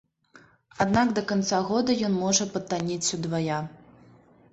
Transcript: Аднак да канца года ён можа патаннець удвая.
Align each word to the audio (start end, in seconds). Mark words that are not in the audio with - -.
Аднак 0.85 1.11
да 1.19 1.23
канца 1.31 1.59
года 1.67 1.97
ён 2.07 2.15
можа 2.23 2.47
патаннець 2.55 3.13
удвая. 3.19 3.59